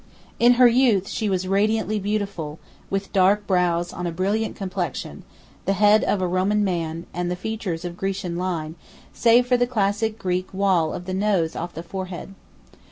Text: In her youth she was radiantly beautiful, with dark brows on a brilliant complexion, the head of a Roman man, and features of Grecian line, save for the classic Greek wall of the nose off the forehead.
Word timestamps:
In 0.39 0.53
her 0.53 0.67
youth 0.67 1.07
she 1.07 1.29
was 1.29 1.47
radiantly 1.47 1.99
beautiful, 1.99 2.57
with 2.89 3.13
dark 3.13 3.45
brows 3.45 3.93
on 3.93 4.07
a 4.07 4.11
brilliant 4.11 4.55
complexion, 4.55 5.21
the 5.65 5.73
head 5.77 6.03
of 6.03 6.23
a 6.23 6.27
Roman 6.27 6.63
man, 6.63 7.05
and 7.13 7.37
features 7.37 7.85
of 7.85 7.97
Grecian 7.97 8.35
line, 8.35 8.73
save 9.13 9.45
for 9.45 9.57
the 9.57 9.67
classic 9.67 10.17
Greek 10.17 10.51
wall 10.55 10.91
of 10.91 11.05
the 11.05 11.13
nose 11.13 11.55
off 11.55 11.75
the 11.75 11.83
forehead. 11.83 12.33